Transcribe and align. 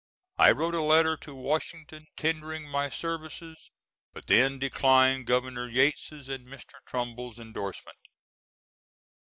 I 0.39 0.49
wrote 0.49 0.73
a 0.73 0.81
letter 0.81 1.15
to 1.17 1.35
Washington 1.35 2.07
tendering 2.17 2.67
my 2.67 2.89
services, 2.89 3.69
but 4.13 4.25
then 4.25 4.57
declined 4.57 5.27
Governor 5.27 5.69
Yates' 5.69 6.11
and 6.27 6.47
Mr. 6.47 6.83
Trumbull's 6.87 7.37
endorsement. 7.37 7.99